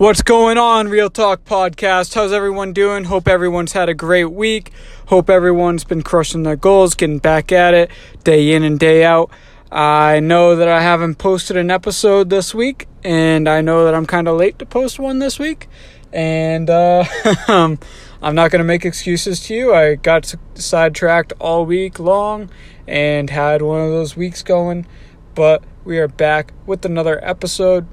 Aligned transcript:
What's 0.00 0.22
going 0.22 0.56
on, 0.56 0.88
Real 0.88 1.10
Talk 1.10 1.44
Podcast? 1.44 2.14
How's 2.14 2.32
everyone 2.32 2.72
doing? 2.72 3.04
Hope 3.04 3.28
everyone's 3.28 3.72
had 3.72 3.90
a 3.90 3.94
great 3.94 4.32
week. 4.32 4.72
Hope 5.08 5.28
everyone's 5.28 5.84
been 5.84 6.00
crushing 6.00 6.42
their 6.42 6.56
goals, 6.56 6.94
getting 6.94 7.18
back 7.18 7.52
at 7.52 7.74
it 7.74 7.90
day 8.24 8.54
in 8.54 8.62
and 8.62 8.80
day 8.80 9.04
out. 9.04 9.30
I 9.70 10.18
know 10.20 10.56
that 10.56 10.68
I 10.68 10.80
haven't 10.80 11.16
posted 11.16 11.58
an 11.58 11.70
episode 11.70 12.30
this 12.30 12.54
week, 12.54 12.88
and 13.04 13.46
I 13.46 13.60
know 13.60 13.84
that 13.84 13.94
I'm 13.94 14.06
kind 14.06 14.26
of 14.26 14.38
late 14.38 14.58
to 14.60 14.64
post 14.64 14.98
one 14.98 15.18
this 15.18 15.38
week. 15.38 15.68
And 16.14 16.70
uh, 16.70 17.04
I'm 17.48 17.78
not 18.22 18.50
going 18.50 18.60
to 18.60 18.64
make 18.64 18.86
excuses 18.86 19.40
to 19.48 19.54
you. 19.54 19.74
I 19.74 19.96
got 19.96 20.34
sidetracked 20.54 21.34
all 21.38 21.66
week 21.66 21.98
long 21.98 22.48
and 22.88 23.28
had 23.28 23.60
one 23.60 23.82
of 23.82 23.90
those 23.90 24.16
weeks 24.16 24.42
going, 24.42 24.86
but 25.34 25.62
we 25.84 25.98
are 25.98 26.08
back 26.08 26.54
with 26.64 26.86
another 26.86 27.22
episode. 27.22 27.86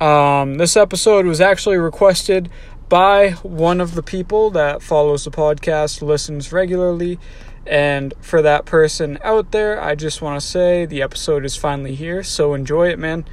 Um, 0.00 0.56
this 0.56 0.76
episode 0.76 1.26
was 1.26 1.40
actually 1.40 1.76
requested 1.76 2.50
by 2.88 3.30
one 3.42 3.80
of 3.80 3.94
the 3.94 4.02
people 4.02 4.50
that 4.50 4.82
follows 4.82 5.24
the 5.24 5.30
podcast, 5.30 6.02
listens 6.02 6.52
regularly. 6.52 7.18
And 7.66 8.12
for 8.20 8.42
that 8.42 8.66
person 8.66 9.18
out 9.22 9.52
there, 9.52 9.80
I 9.80 9.94
just 9.94 10.20
want 10.20 10.40
to 10.40 10.46
say 10.46 10.84
the 10.84 11.00
episode 11.00 11.44
is 11.44 11.56
finally 11.56 11.94
here. 11.94 12.22
So 12.22 12.54
enjoy 12.54 12.88
it, 12.88 12.98
man. 12.98 13.24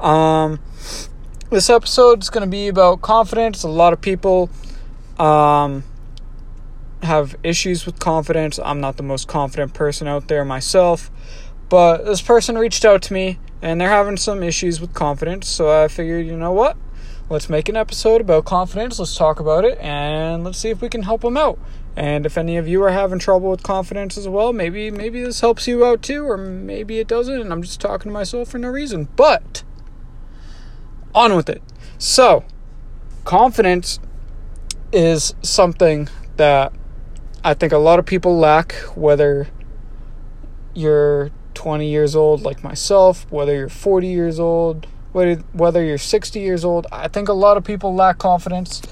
Um, 0.00 0.60
this 1.50 1.70
episode 1.70 2.22
is 2.22 2.30
going 2.30 2.44
to 2.44 2.50
be 2.50 2.68
about 2.68 3.02
confidence. 3.02 3.62
A 3.62 3.68
lot 3.68 3.92
of 3.92 4.00
people 4.00 4.50
um, 5.18 5.84
have 7.02 7.36
issues 7.44 7.86
with 7.86 7.98
confidence. 8.00 8.58
I'm 8.62 8.80
not 8.80 8.96
the 8.96 9.04
most 9.04 9.28
confident 9.28 9.72
person 9.72 10.08
out 10.08 10.28
there 10.28 10.44
myself. 10.44 11.10
But 11.68 12.04
this 12.04 12.22
person 12.22 12.56
reached 12.56 12.84
out 12.84 13.02
to 13.02 13.12
me 13.12 13.38
and 13.60 13.80
they're 13.80 13.88
having 13.88 14.16
some 14.16 14.42
issues 14.42 14.80
with 14.80 14.94
confidence. 14.94 15.48
So 15.48 15.82
I 15.82 15.88
figured, 15.88 16.26
you 16.26 16.36
know 16.36 16.52
what? 16.52 16.76
Let's 17.28 17.48
make 17.48 17.68
an 17.68 17.76
episode 17.76 18.20
about 18.20 18.44
confidence. 18.44 18.98
Let's 18.98 19.16
talk 19.16 19.40
about 19.40 19.64
it 19.64 19.78
and 19.78 20.44
let's 20.44 20.58
see 20.58 20.70
if 20.70 20.80
we 20.80 20.88
can 20.88 21.02
help 21.02 21.22
them 21.22 21.36
out. 21.36 21.58
And 21.96 22.24
if 22.24 22.38
any 22.38 22.56
of 22.56 22.68
you 22.68 22.82
are 22.84 22.90
having 22.90 23.18
trouble 23.18 23.50
with 23.50 23.62
confidence 23.62 24.16
as 24.16 24.28
well, 24.28 24.52
maybe 24.52 24.90
maybe 24.90 25.22
this 25.22 25.40
helps 25.40 25.66
you 25.66 25.84
out 25.84 26.02
too 26.02 26.24
or 26.28 26.36
maybe 26.36 26.98
it 26.98 27.08
doesn't 27.08 27.40
and 27.40 27.52
I'm 27.52 27.62
just 27.62 27.80
talking 27.80 28.10
to 28.10 28.12
myself 28.12 28.50
for 28.50 28.58
no 28.58 28.68
reason. 28.68 29.08
But 29.16 29.64
on 31.14 31.34
with 31.34 31.48
it. 31.48 31.62
So, 31.98 32.44
confidence 33.24 33.98
is 34.92 35.34
something 35.42 36.08
that 36.36 36.72
I 37.42 37.54
think 37.54 37.72
a 37.72 37.78
lot 37.78 37.98
of 37.98 38.06
people 38.06 38.36
lack 38.38 38.74
whether 38.94 39.48
you're 40.74 41.30
20 41.56 41.88
years 41.88 42.14
old 42.14 42.42
like 42.42 42.62
myself, 42.62 43.26
whether 43.30 43.54
you're 43.54 43.68
40 43.68 44.06
years 44.06 44.38
old, 44.38 44.86
whether, 45.12 45.36
whether 45.52 45.82
you're 45.82 45.98
60 45.98 46.38
years 46.38 46.64
old, 46.64 46.86
I 46.92 47.08
think 47.08 47.28
a 47.28 47.32
lot 47.32 47.56
of 47.56 47.64
people 47.64 47.94
lack 47.94 48.18
confidence. 48.18 48.82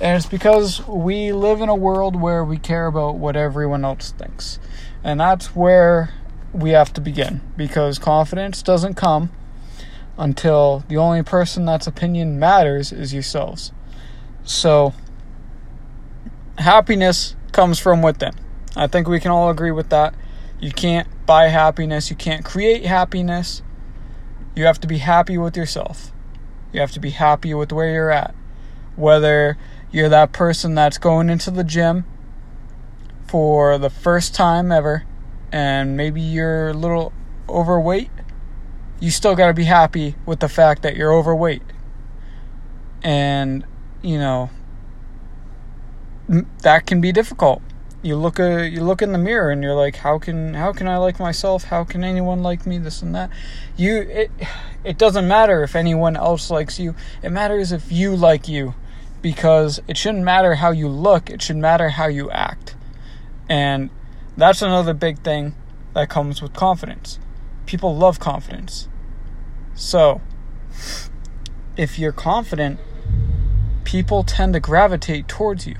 And 0.00 0.16
it's 0.16 0.26
because 0.26 0.84
we 0.88 1.32
live 1.32 1.60
in 1.60 1.68
a 1.68 1.74
world 1.74 2.20
where 2.20 2.44
we 2.44 2.56
care 2.56 2.86
about 2.86 3.16
what 3.16 3.36
everyone 3.36 3.84
else 3.84 4.10
thinks. 4.10 4.58
And 5.04 5.20
that's 5.20 5.54
where 5.54 6.14
we 6.52 6.70
have 6.70 6.92
to 6.94 7.00
begin 7.00 7.40
because 7.56 7.98
confidence 7.98 8.62
doesn't 8.62 8.94
come 8.94 9.30
until 10.16 10.84
the 10.88 10.96
only 10.96 11.22
person 11.22 11.64
that's 11.64 11.86
opinion 11.86 12.38
matters 12.38 12.90
is 12.92 13.12
yourselves. 13.12 13.72
So, 14.44 14.94
happiness 16.58 17.36
comes 17.52 17.78
from 17.78 18.00
within. 18.02 18.32
I 18.76 18.86
think 18.86 19.08
we 19.08 19.20
can 19.20 19.30
all 19.30 19.50
agree 19.50 19.70
with 19.70 19.90
that. 19.90 20.14
You 20.60 20.70
can't 20.70 21.08
buy 21.26 21.48
happiness, 21.48 22.10
you 22.10 22.16
can't 22.16 22.44
create 22.44 22.84
happiness. 22.84 23.62
You 24.54 24.64
have 24.66 24.80
to 24.80 24.86
be 24.86 24.98
happy 24.98 25.38
with 25.38 25.56
yourself. 25.56 26.12
You 26.72 26.80
have 26.80 26.92
to 26.92 27.00
be 27.00 27.10
happy 27.10 27.54
with 27.54 27.72
where 27.72 27.90
you're 27.90 28.10
at. 28.10 28.34
Whether 28.96 29.56
you're 29.90 30.08
that 30.08 30.32
person 30.32 30.74
that's 30.74 30.98
going 30.98 31.30
into 31.30 31.50
the 31.50 31.64
gym 31.64 32.04
for 33.26 33.78
the 33.78 33.90
first 33.90 34.34
time 34.34 34.70
ever 34.70 35.04
and 35.50 35.96
maybe 35.96 36.20
you're 36.20 36.68
a 36.68 36.74
little 36.74 37.12
overweight, 37.48 38.10
you 39.00 39.10
still 39.10 39.34
got 39.34 39.48
to 39.48 39.54
be 39.54 39.64
happy 39.64 40.16
with 40.26 40.40
the 40.40 40.48
fact 40.48 40.82
that 40.82 40.96
you're 40.96 41.12
overweight. 41.12 41.62
And, 43.02 43.64
you 44.02 44.18
know, 44.18 44.50
that 46.62 46.86
can 46.86 47.00
be 47.00 47.12
difficult 47.12 47.62
you 48.04 48.16
look 48.16 48.38
a, 48.38 48.60
uh, 48.60 48.62
you 48.62 48.82
look 48.82 49.00
in 49.00 49.12
the 49.12 49.18
mirror 49.18 49.50
and 49.50 49.62
you're 49.62 49.74
like 49.74 49.96
how 49.96 50.18
can 50.18 50.52
how 50.52 50.72
can 50.72 50.86
I 50.86 50.98
like 50.98 51.18
myself? 51.18 51.64
How 51.64 51.84
can 51.84 52.04
anyone 52.04 52.42
like 52.42 52.66
me? 52.66 52.78
This 52.78 53.00
and 53.00 53.14
that. 53.14 53.30
You 53.76 54.02
it 54.02 54.30
it 54.84 54.98
doesn't 54.98 55.26
matter 55.26 55.62
if 55.62 55.74
anyone 55.74 56.14
else 56.14 56.50
likes 56.50 56.78
you. 56.78 56.94
It 57.22 57.30
matters 57.30 57.72
if 57.72 57.90
you 57.90 58.14
like 58.14 58.46
you 58.46 58.74
because 59.22 59.80
it 59.88 59.96
shouldn't 59.96 60.22
matter 60.22 60.56
how 60.56 60.70
you 60.70 60.86
look. 60.86 61.30
It 61.30 61.40
should 61.40 61.56
matter 61.56 61.88
how 61.88 62.06
you 62.06 62.30
act. 62.30 62.76
And 63.48 63.88
that's 64.36 64.60
another 64.60 64.92
big 64.92 65.20
thing 65.20 65.54
that 65.94 66.10
comes 66.10 66.42
with 66.42 66.52
confidence. 66.52 67.18
People 67.64 67.96
love 67.96 68.20
confidence. 68.20 68.86
So 69.74 70.20
if 71.76 71.98
you're 71.98 72.12
confident 72.12 72.78
people 73.84 74.24
tend 74.24 74.52
to 74.54 74.60
gravitate 74.60 75.28
towards 75.28 75.66
you 75.66 75.76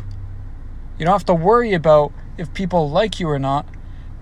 you 0.98 1.04
don't 1.04 1.12
have 1.12 1.26
to 1.26 1.34
worry 1.34 1.72
about 1.74 2.12
if 2.38 2.52
people 2.54 2.90
like 2.90 3.20
you 3.20 3.28
or 3.28 3.38
not 3.38 3.66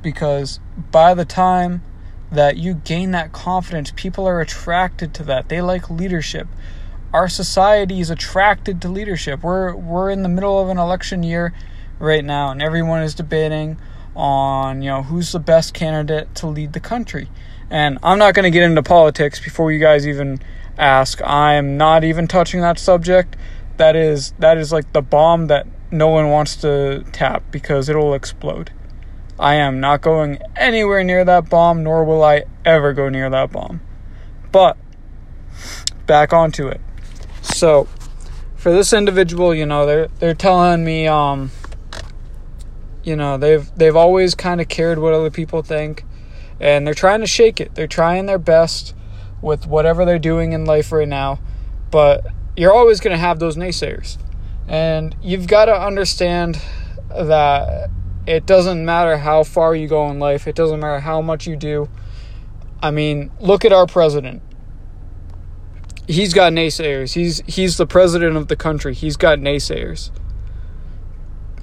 because 0.03 0.61
by 0.91 1.15
the 1.15 1.25
time 1.25 1.83
that 2.31 2.57
you 2.57 2.75
gain 2.75 3.11
that 3.11 3.33
confidence, 3.33 3.93
people 3.95 4.27
are 4.27 4.41
attracted 4.41 5.13
to 5.15 5.23
that. 5.25 5.49
They 5.49 5.61
like 5.61 5.91
leadership. 5.91 6.49
Our 7.13 7.29
society 7.29 8.01
is 8.01 8.09
attracted 8.09 8.81
to 8.83 8.89
leadership. 8.89 9.43
We're 9.43 9.75
we're 9.75 10.11
in 10.11 10.23
the 10.23 10.29
middle 10.29 10.59
of 10.61 10.69
an 10.71 10.79
election 10.79 11.23
year 11.23 11.53
right 11.99 12.25
now 12.25 12.51
and 12.51 12.63
everyone 12.63 13.03
is 13.03 13.15
debating 13.15 13.79
on, 14.17 14.83
you 14.83 14.91
know, 14.91 15.03
who's 15.03 15.33
the 15.33 15.39
best 15.39 15.75
candidate 15.75 16.35
to 16.37 16.47
lead 16.47 16.73
the 16.73 16.81
country. 16.81 17.29
And 17.71 17.99
I'm 18.03 18.19
not 18.19 18.35
going 18.35 18.45
to 18.45 18.51
get 18.51 18.63
into 18.63 18.83
politics 18.83 19.41
before 19.41 19.73
you 19.73 19.79
guys 19.79 20.07
even 20.07 20.41
ask. 20.79 21.23
I 21.23 21.55
am 21.55 21.77
not 21.77 22.05
even 22.05 22.29
touching 22.29 22.61
that 22.61 22.79
subject. 22.79 23.37
That 23.77 23.97
is 23.97 24.33
that 24.39 24.59
is 24.59 24.73
like 24.73 24.93
the 24.93 25.03
bomb 25.03 25.47
that 25.47 25.67
no 25.93 26.09
one 26.09 26.31
wants 26.31 26.57
to 26.57 27.05
tap 27.13 27.45
because 27.51 27.89
it'll 27.89 28.15
explode. 28.15 28.73
I 29.39 29.55
am 29.57 29.81
not 29.81 30.01
going 30.01 30.39
anywhere 30.57 31.05
near 31.05 31.25
that 31.25 31.49
bomb, 31.51 31.83
nor 31.83 32.05
will 32.05 32.23
I 32.25 32.45
ever 32.65 32.93
go 32.93 33.09
near 33.09 33.29
that 33.31 33.53
bomb. 33.53 33.81
But 34.51 34.77
back 36.07 36.33
onto 36.33 36.69
it. 36.69 36.81
So, 37.43 37.89
for 38.57 38.73
this 38.73 38.93
individual, 38.93 39.55
you 39.55 39.67
know, 39.67 39.87
they're 39.87 40.09
they're 40.19 40.35
telling 40.35 40.85
me, 40.85 41.07
um, 41.07 41.51
you 43.03 43.17
know, 43.17 43.37
they've 43.37 43.71
they've 43.77 43.97
always 43.97 44.35
kind 44.35 44.61
of 44.61 44.69
cared 44.69 44.99
what 44.99 45.13
other 45.13 45.31
people 45.31 45.63
think, 45.63 46.05
and 46.61 46.87
they're 46.87 46.95
trying 46.95 47.21
to 47.21 47.27
shake 47.27 47.61
it. 47.61 47.75
They're 47.75 47.87
trying 47.87 48.27
their 48.27 48.39
best 48.39 48.95
with 49.41 49.67
whatever 49.67 50.05
they're 50.05 50.19
doing 50.19 50.53
in 50.53 50.65
life 50.65 50.93
right 50.93 51.09
now, 51.09 51.41
but 51.91 52.25
you're 52.57 52.73
always 52.73 53.01
going 53.01 53.13
to 53.13 53.19
have 53.19 53.41
those 53.41 53.57
naysayers. 53.57 54.19
And 54.73 55.15
you've 55.21 55.47
got 55.47 55.67
to 55.67 55.79
understand 55.79 56.59
that 57.11 57.91
it 58.27 58.47
doesn't 58.47 58.83
matter 58.87 59.19
how 59.19 59.45
far 59.45 59.77
you 59.77 59.87
go 59.87 60.09
in 60.11 60.19
life, 60.19 60.49
it 60.49 60.57
doesn't 60.57 60.81
matter 60.81 61.01
how 61.01 61.21
much 61.21 61.47
you 61.47 61.57
do. 61.57 61.91
I 62.83 62.91
mean, 62.91 63.31
look 63.39 63.67
at 63.67 63.73
our 63.73 63.87
president. 63.87 64.43
He's 66.09 66.33
got 66.33 66.55
naysayers. 66.55 67.13
He's 67.13 67.43
he's 67.47 67.77
the 67.77 67.87
president 67.87 68.37
of 68.37 68.49
the 68.49 68.57
country. 68.57 68.95
He's 68.95 69.17
got 69.17 69.39
naysayers. 69.39 70.11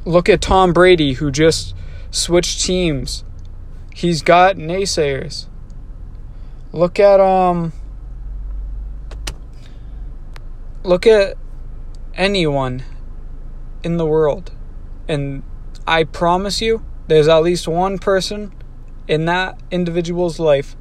Look 0.05 0.29
at 0.29 0.39
Tom 0.39 0.71
Brady 0.71 1.13
who 1.13 1.31
just 1.31 1.75
switched 2.11 2.61
teams. 2.61 3.23
He's 3.93 4.21
got 4.21 4.55
naysayers. 4.55 5.47
Look 6.71 6.99
at 6.99 7.19
um 7.19 7.73
look 10.83 11.07
at 11.07 11.35
anyone 12.13 12.83
in 13.83 13.97
the 13.97 14.05
world. 14.05 14.51
And 15.07 15.43
I 15.87 16.03
promise 16.03 16.61
you, 16.61 16.85
there's 17.07 17.27
at 17.27 17.43
least 17.43 17.67
one 17.67 17.97
person 17.97 18.53
in 19.07 19.25
that 19.25 19.59
individual's 19.71 20.39
life 20.39 20.75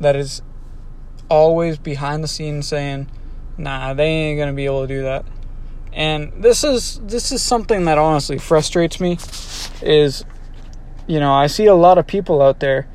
that 0.00 0.14
is 0.14 0.42
always 1.28 1.78
behind 1.78 2.22
the 2.22 2.28
scenes 2.28 2.68
saying, 2.68 3.08
"Nah, 3.56 3.94
they 3.94 4.06
ain't 4.06 4.46
to 4.46 4.52
be 4.52 4.66
able 4.66 4.82
to 4.82 4.88
do 4.88 5.02
that." 5.02 5.24
And 5.92 6.32
this 6.36 6.64
is 6.64 7.00
this 7.06 7.32
is 7.32 7.42
something 7.42 7.84
that 7.86 7.98
honestly 7.98 8.38
frustrates 8.38 9.00
me 9.00 9.18
is 9.80 10.24
you 11.06 11.18
know, 11.18 11.32
I 11.32 11.46
see 11.46 11.66
a 11.66 11.74
lot 11.74 11.98
of 11.98 12.06
people 12.06 12.40
out 12.40 12.60
there 12.60 12.86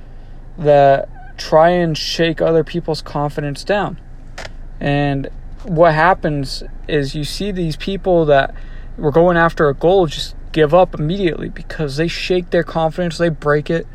that 0.58 1.38
try 1.38 1.70
and 1.70 1.98
shake 1.98 2.42
other 2.42 2.64
people's 2.64 3.02
confidence 3.02 3.64
down. 3.64 4.00
And 4.80 5.30
what 5.64 5.94
happens 5.94 6.64
is 6.88 7.16
you 7.16 7.24
see 7.24 7.52
these 7.52 7.76
people 7.76 8.26
that 8.26 8.56
were 8.98 9.12
going 9.12 9.38
after 9.38 9.70
a 9.70 9.74
goal 9.74 10.08
just 10.08 10.36
give 10.52 10.74
up 10.74 10.96
immediately 10.96 11.50
because 11.50 11.98
they 11.98 12.08
shake 12.08 12.50
their 12.50 12.64
confidence, 12.64 13.18
they 13.18 13.30
break 13.30 13.70
it, 13.70 13.86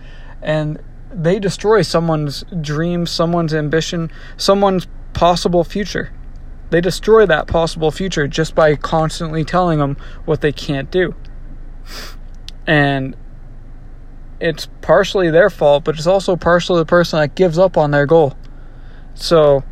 and 0.41 0.81
they 1.13 1.39
destroy 1.39 1.83
someone's 1.83 2.45
dream, 2.61 3.07
someone's 3.07 3.53
ambition, 3.53 4.11
someone's 4.37 4.87
possible 5.13 5.65
future. 5.65 6.13
They 6.71 6.81
destroy 6.81 7.27
that 7.27 7.47
possible 7.47 7.91
future 7.91 8.27
just 8.27 8.55
by 8.55 8.77
constantly 8.77 9.45
telling 9.45 9.79
them 9.79 9.97
what 10.25 10.41
they 10.41 10.53
can't 10.53 10.91
do. 10.91 11.15
And 12.67 13.15
it's 14.41 14.69
partially 14.81 15.31
their 15.31 15.51
fault, 15.51 15.85
but 15.85 15.97
it's 15.97 16.07
also 16.07 16.35
partially 16.37 16.81
the 16.81 16.87
person 16.87 17.21
that 17.21 17.35
gives 17.35 17.59
up 17.59 17.77
on 17.77 17.91
their 17.91 18.07
goal. 18.07 18.35
So, 19.15 19.65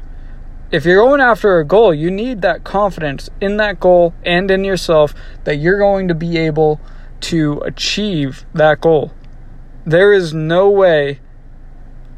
if 0.70 0.84
you're 0.84 1.04
going 1.04 1.20
after 1.20 1.58
a 1.58 1.64
goal, 1.64 1.92
you 1.92 2.10
need 2.10 2.42
that 2.42 2.62
confidence 2.62 3.28
in 3.40 3.56
that 3.56 3.80
goal 3.80 4.14
and 4.24 4.50
in 4.50 4.64
yourself 4.64 5.14
that 5.44 5.56
you're 5.56 5.78
going 5.78 6.06
to 6.08 6.14
be 6.14 6.36
able 6.38 6.80
to 7.20 7.60
achieve 7.60 8.44
that 8.54 8.80
goal. 8.80 9.12
There 9.84 10.12
is 10.12 10.32
no 10.32 10.70
way 10.70 11.20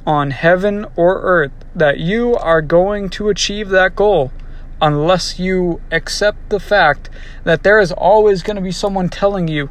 on 0.06 0.32
heaven 0.32 0.84
or 0.96 1.20
earth 1.22 1.52
that 1.74 1.98
you 1.98 2.34
are 2.36 2.60
going 2.60 3.08
to 3.08 3.28
achieve 3.28 3.70
that 3.70 3.96
goal 3.96 4.32
unless 4.80 5.38
you 5.38 5.80
accept 5.90 6.50
the 6.50 6.60
fact 6.60 7.08
that 7.44 7.62
there 7.62 7.78
is 7.78 7.92
always 7.92 8.42
going 8.42 8.56
to 8.56 8.62
be 8.62 8.72
someone 8.72 9.08
telling 9.08 9.48
you 9.48 9.70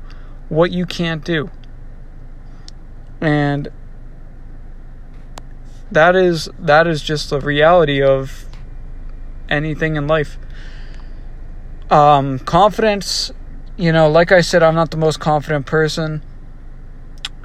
what 0.49 0.71
you 0.71 0.85
can't 0.85 1.23
do. 1.23 1.51
And 3.19 3.67
that 5.91 6.15
is 6.15 6.49
that 6.57 6.87
is 6.87 7.01
just 7.01 7.29
the 7.29 7.41
reality 7.41 8.01
of 8.01 8.45
anything 9.51 9.97
in 9.97 10.07
life. 10.07 10.37
Um, 11.91 12.39
confidence, 12.39 13.31
you 13.77 13.91
know, 13.91 14.09
like 14.09 14.31
I 14.31 14.41
said, 14.41 14.63
I'm 14.63 14.75
not 14.75 14.91
the 14.91 14.97
most 14.97 15.19
confident 15.19 15.65
person. 15.65 16.23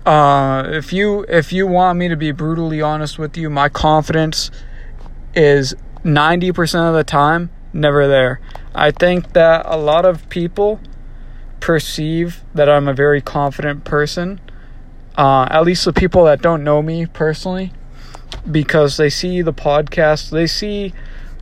Uh, 0.07 0.63
if 0.69 0.93
you 0.93 1.27
if 1.29 1.53
you 1.53 1.67
want 1.67 1.99
me 1.99 2.09
to 2.09 2.17
be 2.17 2.31
brutally 2.31 2.81
honest 2.81 3.19
with 3.19 3.37
you, 3.37 3.51
my 3.51 3.69
confidence 3.69 4.53
is 5.35 5.75
90% 6.05 6.89
of 6.89 6.95
the 6.95 7.03
time 7.03 7.51
never 7.73 8.07
there. 8.07 8.41
I 8.75 8.93
think 8.93 9.33
that 9.33 9.67
a 9.67 9.77
lot 9.77 10.05
of 10.05 10.29
people 10.29 10.81
perceive 11.59 12.45
that 12.55 12.69
I'm 12.69 12.87
a 12.87 12.95
very 12.95 13.21
confident 13.21 13.85
person. 13.85 14.41
Uh, 15.17 15.49
at 15.51 15.65
least 15.65 15.85
the 15.85 15.93
people 15.93 16.25
that 16.25 16.41
don't 16.41 16.63
know 16.63 16.83
me 16.83 17.07
personally, 17.07 17.73
because 18.51 18.97
they 18.97 19.11
see 19.11 19.43
the 19.43 19.53
podcast, 19.53 20.31
they 20.31 20.47
see 20.47 20.93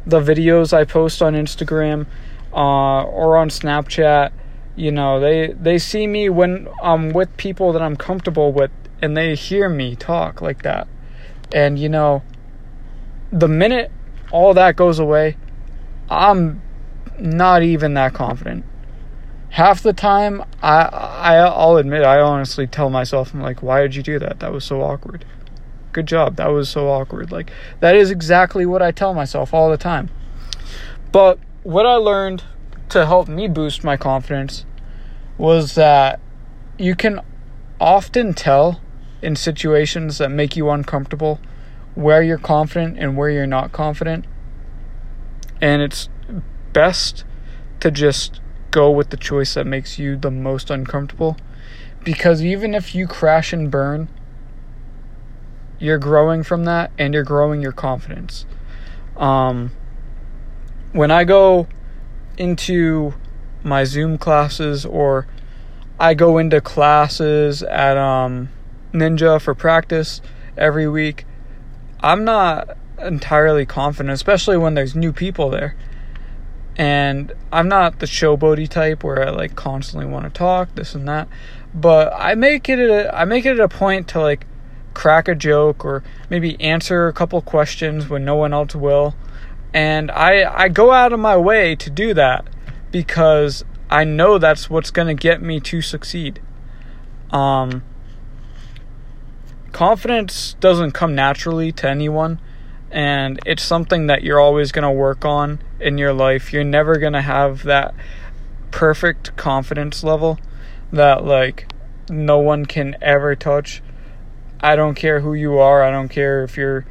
the 0.07 0.21
videos 0.21 0.73
I 0.73 0.85
post 0.85 1.23
on 1.23 1.35
Instagram 1.35 2.07
uh, 2.53 3.03
or 3.05 3.37
on 3.37 3.49
Snapchat. 3.49 4.33
You 4.77 4.91
know, 4.91 5.21
they 5.21 5.53
they 5.53 5.79
see 5.79 6.07
me 6.07 6.29
when 6.29 6.69
I'm 6.83 7.11
with 7.11 7.37
people 7.37 7.73
that 7.73 7.83
I'm 7.83 7.97
comfortable 7.97 8.53
with, 8.53 8.71
and 9.01 9.17
they 9.17 9.35
hear 9.35 9.69
me 9.69 9.97
talk 9.97 10.43
like 10.43 10.63
that. 10.63 10.89
And 11.55 11.79
you 11.79 11.89
know, 11.89 12.23
the 13.31 13.49
minute 13.49 13.91
all 14.33 14.55
that 14.55 14.77
goes 14.77 14.99
away, 14.99 15.37
I'm 16.11 16.61
not 17.19 17.63
even 17.63 17.95
that 17.95 18.15
confident. 18.15 18.65
Half 19.51 19.83
the 19.83 19.93
time, 19.93 20.43
I, 20.61 20.83
I 20.83 21.37
I'll 21.37 21.77
admit 21.77 22.03
I 22.03 22.21
honestly 22.21 22.67
tell 22.67 22.91
myself 22.91 23.33
I'm 23.33 23.41
like, 23.41 23.63
why 23.63 23.83
did 23.83 23.95
you 23.95 24.03
do 24.03 24.19
that? 24.19 24.41
That 24.41 24.53
was 24.53 24.65
so 24.65 24.83
awkward 24.83 25.25
good 25.95 26.07
job. 26.07 26.37
That 26.37 26.49
was 26.49 26.69
so 26.69 26.89
awkward. 26.89 27.33
Like, 27.33 27.51
that 27.81 27.97
is 27.97 28.11
exactly 28.11 28.67
what 28.67 28.83
I 28.83 28.91
tell 28.91 29.15
myself 29.15 29.55
all 29.55 29.71
the 29.71 29.79
time. 29.79 30.11
But 31.13 31.39
what 31.63 31.87
I 31.87 31.95
learned 31.95 32.45
to 32.91 33.07
help 33.07 33.29
me 33.29 33.49
boost 33.49 33.83
my 33.83 33.97
confidence 33.97 34.67
was 35.39 35.75
that 35.75 36.21
you 36.79 36.95
can 36.95 37.21
often 37.81 38.35
tell 38.35 38.81
in 39.23 39.37
situations 39.37 40.19
that 40.19 40.31
make 40.31 40.57
you 40.57 40.69
uncomfortable 40.71 41.41
where 41.95 42.23
you're 42.23 42.37
confident 42.37 42.99
and 42.99 43.17
where 43.17 43.31
you're 43.31 43.47
not 43.47 43.73
confident. 43.73 44.27
And 45.61 45.81
it's 45.81 46.09
best 46.73 47.25
to 47.81 47.91
just 47.91 48.41
go 48.71 48.91
with 48.91 49.11
the 49.11 49.17
choice 49.17 49.55
that 49.55 49.67
makes 49.67 49.99
you 49.99 50.17
the 50.17 50.31
most 50.31 50.69
uncomfortable. 50.69 51.37
Because 52.03 52.43
even 52.45 52.75
if 52.75 52.95
you 52.95 53.07
crash 53.07 53.53
and 53.53 53.71
burn 53.71 54.09
you're 55.79 55.99
growing 55.99 56.43
from 56.43 56.65
that 56.65 56.91
and 56.99 57.15
you're 57.15 57.25
growing 57.25 57.61
your 57.61 57.73
confidence. 57.73 58.47
Um, 59.17 59.73
when 60.93 61.11
I 61.11 61.25
go 61.25 61.67
into 62.37 63.15
my 63.63 63.85
Zoom 63.85 64.19
classes 64.19 64.85
or 64.85 65.27
I 65.99 66.15
go 66.15 66.39
into 66.39 66.61
classes 66.61 67.63
at 67.63 67.97
um, 67.97 68.51
Ninja 68.93 69.41
for 69.41 69.55
practice 69.55 70.21
every 70.57 70.89
week, 70.89 71.25
I'm 72.01 72.25
not 72.25 72.77
entirely 72.99 73.67
confident, 73.67 74.13
especially 74.13 74.57
when 74.57 74.75
there's 74.75 74.95
new 74.95 75.13
people 75.13 75.51
there. 75.51 75.77
And 76.77 77.33
I'm 77.53 77.69
not 77.69 78.01
the 78.01 78.07
showboaty 78.07 78.69
type 78.69 79.05
where 79.05 79.29
I 79.29 79.31
like 79.31 79.55
constantly 79.55 80.07
want 80.07 80.25
to 80.25 80.31
talk 80.31 80.75
this 80.75 80.95
and 80.95 81.07
that, 81.09 81.29
but 81.73 82.13
I 82.17 82.35
make 82.35 82.69
it 82.69 82.81
a, 82.81 83.15
I 83.17 83.25
make 83.25 83.47
it 83.47 83.61
a 83.61 83.69
point 83.69 84.09
to 84.09 84.21
like 84.21 84.45
crack 84.95 85.29
a 85.29 85.35
joke 85.35 85.85
or 85.85 86.03
maybe 86.31 86.61
answer 86.61 87.09
a 87.09 87.13
couple 87.13 87.41
questions 87.43 88.09
when 88.09 88.25
no 88.25 88.37
one 88.37 88.53
else 88.53 88.75
will. 88.75 89.15
And 89.73 90.11
I 90.11 90.65
I 90.65 90.69
go 90.69 90.93
out 90.93 91.13
of 91.13 91.21
my 91.21 91.37
way 91.37 91.75
to 91.77 91.91
do 91.91 92.15
that 92.15 92.47
because 92.91 93.65
I 93.91 94.05
know 94.05 94.39
that's 94.39 94.71
what's 94.71 94.91
going 94.91 95.09
to 95.09 95.15
get 95.15 95.43
me 95.43 95.61
to 95.61 95.83
succeed. 95.83 96.41
Um 97.31 97.83
confidence 99.73 100.55
doesn't 100.61 100.93
come 100.93 101.17
naturally 101.17 101.73
to 101.73 101.91
anyone 101.91 102.41
and 102.93 103.41
it's 103.45 103.65
something 103.65 104.07
that 104.07 104.23
you're 104.23 104.39
always 104.39 104.71
going 104.71 104.85
to 104.85 104.91
work 104.91 105.25
on 105.25 105.61
in 105.81 105.99
your 105.99 106.13
life. 106.13 106.53
You're 106.53 106.63
never 106.63 106.97
going 106.97 107.15
to 107.15 107.23
have 107.23 107.65
that 107.65 107.93
perfect 108.71 109.37
confidence 109.37 110.05
level 110.05 110.39
that 110.93 111.25
like 111.25 111.73
no 112.09 112.39
one 112.39 112.67
can 112.67 112.97
ever 113.03 113.35
touch 113.35 113.83
I 114.65 114.77
don't 114.77 114.95
care 114.95 115.21
who 115.21 115.35
you 115.35 115.59
are. 115.59 115.83
I 115.83 115.91
don't 115.91 116.09
care 116.09 116.43
if 116.43 116.57
you're 116.57 116.87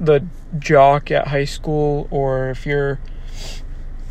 the 0.00 0.26
jock 0.58 1.10
at 1.10 1.28
high 1.28 1.44
school 1.44 2.08
or 2.10 2.48
if 2.48 2.64
you're 2.64 2.98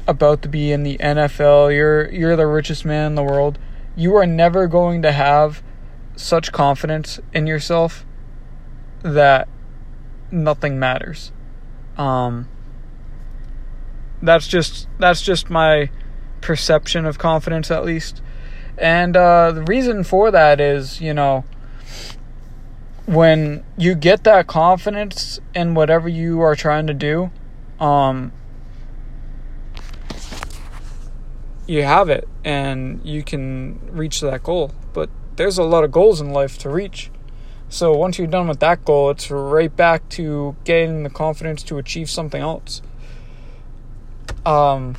about 0.07 0.43
to 0.43 0.47
be 0.47 0.71
in 0.71 0.83
the 0.83 0.99
NFL. 0.99 1.73
You're 1.73 2.11
you're 2.11 2.35
the 2.35 2.45
richest 2.45 2.85
man 2.85 3.07
in 3.07 3.15
the 3.15 3.23
world. 3.23 3.57
You 3.95 4.15
are 4.15 4.27
never 4.27 4.67
going 4.67 5.01
to 5.01 5.11
have 5.11 5.63
such 6.15 6.51
confidence 6.51 7.19
in 7.33 7.47
yourself 7.47 8.05
that 9.01 9.47
nothing 10.31 10.77
matters. 10.77 11.31
Um, 11.97 12.47
that's 14.21 14.47
just 14.47 14.87
that's 14.99 15.23
just 15.23 15.49
my 15.49 15.89
perception 16.41 17.07
of 17.07 17.17
confidence 17.17 17.71
at 17.71 17.83
least. 17.83 18.21
And 18.77 19.17
uh, 19.17 19.51
the 19.51 19.63
reason 19.63 20.03
for 20.03 20.29
that 20.29 20.61
is, 20.61 21.01
you 21.01 21.15
know, 21.15 21.43
when 23.05 23.63
you 23.77 23.95
get 23.95 24.23
that 24.23 24.47
confidence 24.47 25.39
in 25.53 25.73
whatever 25.73 26.07
you 26.07 26.41
are 26.41 26.55
trying 26.55 26.87
to 26.87 26.93
do, 26.93 27.31
um, 27.79 28.31
you 31.67 31.83
have 31.83 32.09
it 32.09 32.27
and 32.43 33.01
you 33.03 33.23
can 33.23 33.79
reach 33.91 34.21
that 34.21 34.43
goal. 34.43 34.71
But 34.93 35.09
there's 35.35 35.57
a 35.57 35.63
lot 35.63 35.83
of 35.83 35.91
goals 35.91 36.21
in 36.21 36.31
life 36.31 36.57
to 36.59 36.69
reach. 36.69 37.09
So 37.69 37.91
once 37.93 38.17
you're 38.17 38.27
done 38.27 38.47
with 38.47 38.59
that 38.59 38.85
goal, 38.85 39.09
it's 39.09 39.31
right 39.31 39.75
back 39.75 40.07
to 40.09 40.55
getting 40.63 41.03
the 41.03 41.09
confidence 41.09 41.63
to 41.63 41.77
achieve 41.77 42.09
something 42.09 42.41
else. 42.41 42.81
Um, 44.45 44.95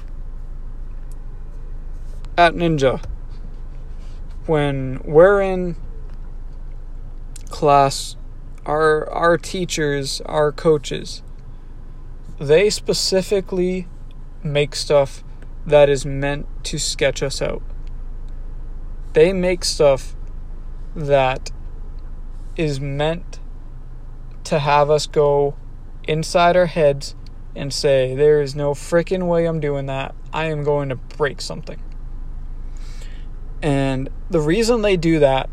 at 2.37 2.55
Ninja, 2.55 3.05
when 4.47 5.01
we're 5.05 5.41
in 5.41 5.77
class, 7.55 8.17
our 8.67 9.09
our 9.11 9.39
teachers, 9.39 10.21
our 10.27 10.51
coaches, 10.51 11.23
they 12.41 12.69
specifically 12.69 13.87
make 14.43 14.75
stuff 14.75 15.23
that 15.65 15.89
is 15.89 16.05
meant 16.05 16.47
to 16.65 16.79
sketch 16.81 17.23
us 17.23 17.41
out. 17.41 17.63
They 19.13 19.33
make 19.33 19.65
stuff 19.65 20.17
that 20.97 21.53
is 22.57 22.81
meant 22.81 23.39
to 24.43 24.59
have 24.59 24.91
us 24.91 25.07
go 25.07 25.55
inside 26.09 26.57
our 26.57 26.67
heads 26.67 27.15
and 27.55 27.73
say, 27.73 28.17
There 28.17 28.43
is 28.43 28.57
no 28.57 28.75
freaking 28.75 29.29
way 29.29 29.47
I'm 29.47 29.61
doing 29.61 29.87
that. 29.87 30.13
I 30.33 30.47
am 30.47 30.65
going 30.65 30.89
to 30.89 30.97
break 30.97 31.41
something. 31.41 31.81
And 33.63 34.11
the 34.29 34.41
reason 34.41 34.83
they 34.83 34.97
do 34.97 35.21
that 35.21 35.49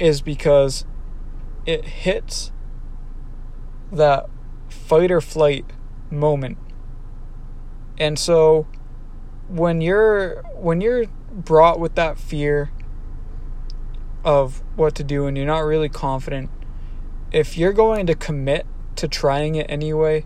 is 0.00 0.22
because 0.22 0.84
it 1.66 1.84
hits 1.84 2.50
that 3.92 4.28
fight 4.68 5.10
or 5.10 5.20
flight 5.20 5.64
moment. 6.10 6.58
And 7.98 8.18
so 8.18 8.66
when 9.46 9.80
you're 9.80 10.42
when 10.54 10.80
you're 10.80 11.04
brought 11.30 11.78
with 11.78 11.94
that 11.96 12.18
fear 12.18 12.70
of 14.24 14.62
what 14.76 14.94
to 14.96 15.04
do 15.04 15.26
and 15.26 15.36
you're 15.36 15.46
not 15.46 15.60
really 15.60 15.88
confident, 15.88 16.50
if 17.30 17.58
you're 17.58 17.72
going 17.72 18.06
to 18.06 18.14
commit 18.14 18.66
to 18.96 19.06
trying 19.06 19.54
it 19.54 19.66
anyway, 19.68 20.24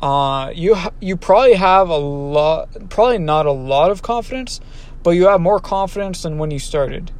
uh, 0.00 0.50
you 0.54 0.76
you 1.00 1.16
probably 1.16 1.54
have 1.54 1.88
a 1.88 1.96
lot, 1.96 2.88
probably 2.88 3.18
not 3.18 3.44
a 3.44 3.52
lot 3.52 3.90
of 3.90 4.02
confidence, 4.02 4.60
but 5.02 5.10
you 5.10 5.26
have 5.26 5.40
more 5.40 5.60
confidence 5.60 6.22
than 6.22 6.38
when 6.38 6.50
you 6.50 6.58
started. 6.58 7.12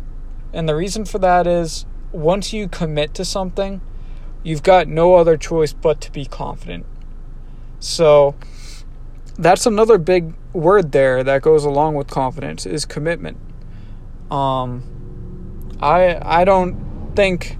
And 0.52 0.68
the 0.68 0.74
reason 0.74 1.04
for 1.04 1.18
that 1.18 1.46
is 1.46 1.86
once 2.12 2.52
you 2.52 2.68
commit 2.68 3.14
to 3.14 3.24
something, 3.24 3.80
you've 4.42 4.62
got 4.62 4.88
no 4.88 5.14
other 5.14 5.36
choice 5.36 5.72
but 5.72 6.00
to 6.02 6.12
be 6.12 6.24
confident. 6.24 6.86
So 7.80 8.34
that's 9.38 9.66
another 9.66 9.98
big 9.98 10.34
word 10.52 10.92
there 10.92 11.22
that 11.22 11.42
goes 11.42 11.64
along 11.64 11.94
with 11.94 12.08
confidence 12.08 12.64
is 12.64 12.84
commitment. 12.84 13.36
Um, 14.30 14.82
I 15.80 16.18
I 16.22 16.44
don't 16.44 17.14
think 17.14 17.58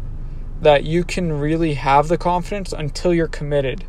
that 0.62 0.85
you 0.85 1.05
can 1.05 1.33
really 1.33 1.75
have 1.75 2.09
the 2.09 2.16
confidence 2.16 2.73
until 2.73 3.12
you're 3.12 3.28
committed. 3.28 3.85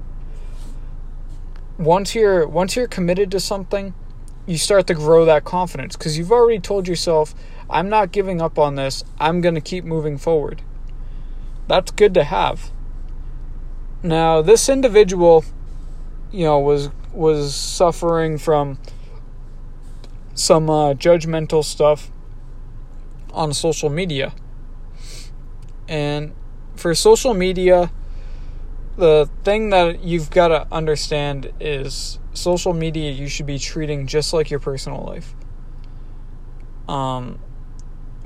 Once 1.77 2.13
you're 2.13 2.47
once 2.47 2.75
you're 2.75 2.87
committed 2.87 3.31
to 3.31 3.39
something, 3.39 3.93
you 4.45 4.57
start 4.57 4.87
to 4.87 4.93
grow 4.93 5.25
that 5.25 5.45
confidence 5.45 5.95
because 5.95 6.17
you've 6.17 6.31
already 6.31 6.59
told 6.59 6.87
yourself, 6.87 7.33
I'm 7.69 7.89
not 7.89 8.11
giving 8.11 8.41
up 8.41 8.57
on 8.57 8.75
this. 8.75 9.03
I'm 9.19 9.41
going 9.41 9.55
to 9.55 9.61
keep 9.61 9.83
moving 9.83 10.17
forward. 10.17 10.61
That's 11.67 11.91
good 11.91 12.13
to 12.13 12.23
have. 12.23 12.71
Now, 14.03 14.41
this 14.41 14.69
individual, 14.69 15.43
you 16.31 16.45
know, 16.45 16.59
was 16.59 16.89
was 17.11 17.55
suffering 17.55 18.37
from 18.37 18.79
some 20.33 20.69
uh, 20.69 20.93
judgmental 20.93 21.63
stuff 21.63 22.11
on 23.33 23.53
social 23.53 23.89
media. 23.89 24.33
And 25.87 26.33
for 26.75 26.93
social 26.93 27.33
media, 27.33 27.91
the 28.97 29.29
thing 29.43 29.69
that 29.69 30.03
you've 30.03 30.29
got 30.29 30.49
to 30.49 30.67
understand 30.71 31.51
is 31.59 32.19
social 32.33 32.73
media 32.73 33.11
you 33.11 33.27
should 33.27 33.45
be 33.45 33.57
treating 33.57 34.07
just 34.07 34.33
like 34.33 34.49
your 34.49 34.59
personal 34.59 35.03
life. 35.03 35.33
Um, 36.87 37.39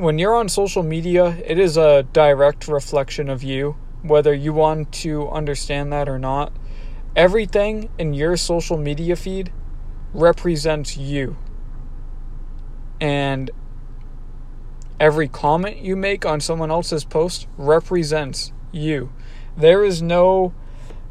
when 0.01 0.17
you're 0.17 0.36
on 0.36 0.50
social 0.50 0.81
media, 0.81 1.38
it 1.46 1.60
is 1.60 1.77
a 1.77 2.01
direct 2.12 2.67
reflection 2.67 3.29
of 3.29 3.43
you, 3.43 3.75
whether 4.01 4.34
you 4.34 4.51
want 4.51 4.91
to 4.91 5.29
understand 5.29 5.93
that 5.93 6.10
or 6.10 6.17
not. 6.17 6.51
Everything 7.15 7.88
in 8.00 8.15
your 8.15 8.36
social 8.36 8.77
media 8.77 9.15
feed 9.15 9.51
represents 10.12 10.98
you. 10.98 11.38
And 13.00 13.51
every 15.00 15.27
comment 15.27 15.77
you 15.77 15.96
make 15.96 16.25
on 16.25 16.41
someone 16.41 16.72
else's 16.72 17.03
post 17.03 17.48
represents 17.55 18.51
you. 18.72 19.12
There 19.55 19.84
is 19.84 20.01
no 20.01 20.51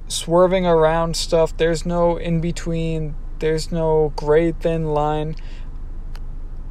swerving 0.08 0.66
around 0.66 1.14
stuff, 1.14 1.56
there's 1.56 1.86
no 1.86 2.16
in 2.16 2.40
between, 2.40 3.14
there's 3.38 3.70
no 3.70 4.12
gray 4.16 4.50
thin 4.50 4.86
line. 4.86 5.36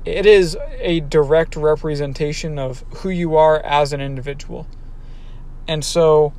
It 0.10 0.26
is 0.26 0.58
a 0.80 1.02
direct 1.02 1.56
representation 1.56 2.58
of 2.58 2.84
who 2.98 3.10
you 3.10 3.36
are 3.36 3.60
as 3.60 3.94
an 3.94 4.02
individual. 4.02 4.68
And 5.68 5.86
so, 5.86 6.34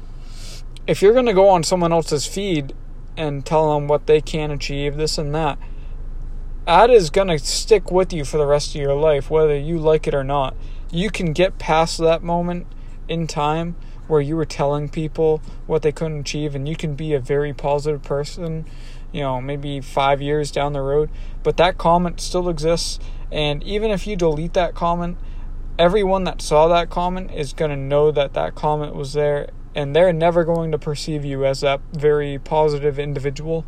if 0.88 1.00
you're 1.00 1.12
going 1.12 1.26
to 1.26 1.32
go 1.32 1.48
on 1.48 1.62
someone 1.62 1.92
else's 1.92 2.26
feed 2.26 2.74
and 3.16 3.46
tell 3.46 3.72
them 3.72 3.86
what 3.86 4.08
they 4.08 4.20
can 4.20 4.50
achieve, 4.50 4.96
this 4.96 5.18
and 5.18 5.32
that, 5.36 5.56
that 6.66 6.90
is 6.90 7.10
going 7.10 7.28
to 7.28 7.38
stick 7.38 7.92
with 7.92 8.12
you 8.12 8.24
for 8.24 8.38
the 8.38 8.46
rest 8.46 8.74
of 8.74 8.80
your 8.80 8.94
life, 8.94 9.30
whether 9.30 9.56
you 9.56 9.78
like 9.78 10.08
it 10.08 10.14
or 10.14 10.24
not. 10.24 10.56
You 10.90 11.08
can 11.08 11.32
get 11.32 11.58
past 11.58 11.98
that 11.98 12.24
moment 12.24 12.66
in 13.08 13.28
time 13.28 13.76
where 14.08 14.20
you 14.20 14.34
were 14.34 14.44
telling 14.44 14.88
people 14.88 15.40
what 15.68 15.82
they 15.82 15.92
couldn't 15.92 16.18
achieve, 16.18 16.56
and 16.56 16.68
you 16.68 16.74
can 16.74 16.96
be 16.96 17.14
a 17.14 17.20
very 17.20 17.52
positive 17.52 18.02
person, 18.02 18.66
you 19.12 19.20
know, 19.20 19.40
maybe 19.40 19.80
five 19.80 20.20
years 20.20 20.50
down 20.50 20.72
the 20.72 20.80
road, 20.80 21.08
but 21.44 21.56
that 21.56 21.78
comment 21.78 22.20
still 22.20 22.48
exists. 22.48 22.98
And 23.32 23.62
even 23.62 23.90
if 23.90 24.06
you 24.06 24.16
delete 24.16 24.54
that 24.54 24.74
comment, 24.74 25.18
everyone 25.78 26.24
that 26.24 26.42
saw 26.42 26.68
that 26.68 26.90
comment 26.90 27.30
is 27.32 27.52
going 27.52 27.70
to 27.70 27.76
know 27.76 28.10
that 28.10 28.34
that 28.34 28.54
comment 28.54 28.94
was 28.94 29.12
there 29.12 29.50
and 29.74 29.94
they're 29.94 30.12
never 30.12 30.44
going 30.44 30.72
to 30.72 30.78
perceive 30.78 31.24
you 31.24 31.44
as 31.44 31.60
that 31.60 31.80
very 31.92 32.38
positive 32.38 32.98
individual. 32.98 33.64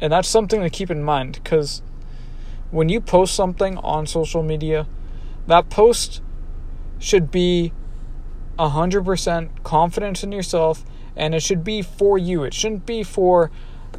And 0.00 0.12
that's 0.12 0.28
something 0.28 0.60
to 0.60 0.70
keep 0.70 0.90
in 0.90 1.02
mind 1.02 1.40
because 1.42 1.82
when 2.70 2.88
you 2.88 3.00
post 3.00 3.34
something 3.34 3.76
on 3.78 4.06
social 4.06 4.42
media, 4.42 4.86
that 5.46 5.70
post 5.70 6.22
should 6.98 7.30
be 7.30 7.72
100% 8.58 9.62
confidence 9.62 10.22
in 10.22 10.32
yourself 10.32 10.84
and 11.16 11.34
it 11.34 11.42
should 11.42 11.64
be 11.64 11.82
for 11.82 12.18
you. 12.18 12.44
It 12.44 12.54
shouldn't 12.54 12.86
be 12.86 13.02
for 13.02 13.50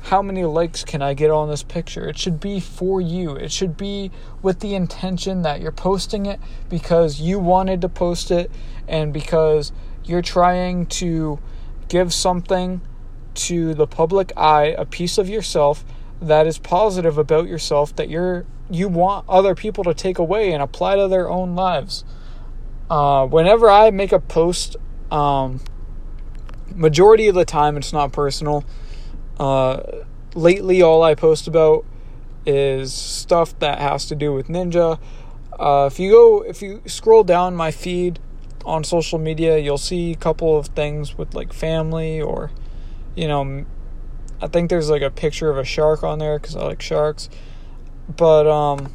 how 0.03 0.21
many 0.21 0.43
likes 0.45 0.83
can 0.83 1.01
I 1.01 1.13
get 1.13 1.29
on 1.31 1.49
this 1.49 1.63
picture? 1.63 2.07
It 2.07 2.17
should 2.17 2.39
be 2.39 2.59
for 2.59 2.99
you. 2.99 3.35
It 3.35 3.51
should 3.51 3.77
be 3.77 4.11
with 4.41 4.59
the 4.59 4.75
intention 4.75 5.41
that 5.43 5.61
you're 5.61 5.71
posting 5.71 6.25
it 6.25 6.39
because 6.69 7.21
you 7.21 7.39
wanted 7.39 7.81
to 7.81 7.89
post 7.89 8.31
it 8.31 8.51
and 8.87 9.13
because 9.13 9.71
you're 10.03 10.21
trying 10.21 10.85
to 10.87 11.39
give 11.87 12.13
something 12.13 12.81
to 13.33 13.73
the 13.73 13.87
public 13.87 14.31
eye, 14.35 14.75
a 14.77 14.85
piece 14.85 15.17
of 15.17 15.29
yourself 15.29 15.85
that 16.21 16.45
is 16.45 16.57
positive 16.57 17.17
about 17.17 17.47
yourself 17.47 17.95
that 17.95 18.09
you're 18.09 18.45
you 18.69 18.87
want 18.87 19.25
other 19.27 19.53
people 19.53 19.83
to 19.83 19.93
take 19.93 20.17
away 20.17 20.53
and 20.53 20.63
apply 20.63 20.95
to 20.95 21.07
their 21.07 21.29
own 21.29 21.55
lives. 21.55 22.05
Uh, 22.89 23.25
whenever 23.25 23.69
I 23.69 23.91
make 23.91 24.13
a 24.13 24.19
post, 24.19 24.77
um, 25.11 25.59
majority 26.73 27.27
of 27.27 27.35
the 27.35 27.43
time 27.43 27.75
it's 27.75 27.91
not 27.91 28.13
personal. 28.13 28.63
Uh, 29.41 30.03
lately, 30.35 30.81
all 30.81 31.03
I 31.03 31.15
post 31.15 31.47
about 31.47 31.83
is 32.45 32.93
stuff 32.93 33.57
that 33.59 33.79
has 33.79 34.05
to 34.05 34.15
do 34.15 34.33
with 34.33 34.47
Ninja. 34.47 34.99
Uh, 35.59 35.89
if 35.91 35.99
you 35.99 36.11
go, 36.11 36.41
if 36.43 36.61
you 36.61 36.81
scroll 36.85 37.23
down 37.23 37.55
my 37.55 37.71
feed, 37.71 38.19
on 38.65 38.83
social 38.83 39.19
media, 39.19 39.57
you'll 39.57 39.77
see 39.77 40.11
a 40.11 40.15
couple 40.15 40.57
of 40.57 40.67
things 40.67 41.17
with 41.17 41.33
like 41.33 41.53
family 41.53 42.21
or, 42.21 42.51
you 43.15 43.27
know, 43.27 43.65
I 44.41 44.47
think 44.47 44.69
there's 44.69 44.89
like 44.89 45.01
a 45.01 45.11
picture 45.11 45.49
of 45.49 45.57
a 45.57 45.63
shark 45.63 46.03
on 46.03 46.19
there 46.19 46.39
because 46.39 46.55
I 46.55 46.63
like 46.63 46.81
sharks. 46.81 47.29
But 48.15 48.47
um, 48.47 48.93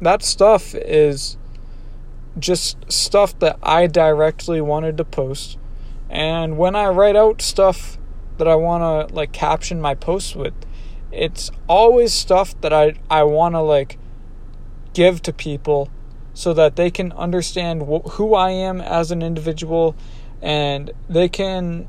that 0.00 0.22
stuff 0.22 0.74
is 0.74 1.36
just 2.38 2.90
stuff 2.90 3.38
that 3.40 3.58
I 3.62 3.86
directly 3.86 4.60
wanted 4.60 4.96
to 4.98 5.04
post. 5.04 5.58
And 6.08 6.58
when 6.58 6.74
I 6.74 6.88
write 6.88 7.16
out 7.16 7.42
stuff 7.42 7.98
that 8.40 8.48
I 8.48 8.56
want 8.56 9.10
to 9.10 9.14
like 9.14 9.32
caption 9.32 9.80
my 9.80 9.94
posts 9.94 10.34
with, 10.34 10.54
it's 11.12 11.50
always 11.68 12.12
stuff 12.12 12.58
that 12.62 12.72
I 12.72 12.94
I 13.08 13.22
want 13.22 13.54
to 13.54 13.60
like 13.60 13.98
give 14.94 15.22
to 15.22 15.32
people 15.32 15.90
so 16.32 16.54
that 16.54 16.76
they 16.76 16.90
can 16.90 17.12
understand 17.12 17.82
wh- 17.82 18.08
who 18.12 18.34
I 18.34 18.50
am 18.50 18.80
as 18.80 19.10
an 19.10 19.22
individual 19.22 19.94
and 20.40 20.90
they 21.08 21.28
can, 21.28 21.86